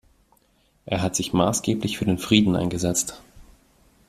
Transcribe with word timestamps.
Er 0.87 1.03
hat 1.03 1.15
sich 1.15 1.31
maßgeblich 1.31 1.99
für 1.99 2.05
den 2.05 2.17
Frieden 2.17 2.55
eingesetzt. 2.55 3.21